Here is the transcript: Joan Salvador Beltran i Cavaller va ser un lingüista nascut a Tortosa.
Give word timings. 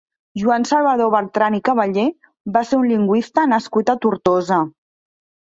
Joan 0.43 0.63
Salvador 0.69 1.11
Beltran 1.15 1.57
i 1.57 1.61
Cavaller 1.69 2.05
va 2.57 2.65
ser 2.71 2.81
un 2.81 2.89
lingüista 2.93 3.45
nascut 3.53 3.95
a 3.95 3.99
Tortosa. 4.09 4.61